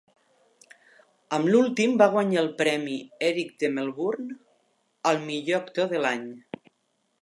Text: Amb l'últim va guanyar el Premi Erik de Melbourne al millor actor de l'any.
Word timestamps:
Amb 1.37 1.49
l'últim 1.55 1.93
va 2.03 2.07
guanyar 2.17 2.41
el 2.45 2.49
Premi 2.63 2.97
Erik 3.29 3.55
de 3.65 3.71
Melbourne 3.77 4.41
al 5.13 5.25
millor 5.31 5.65
actor 5.65 5.95
de 5.97 6.07
l'any. 6.07 6.31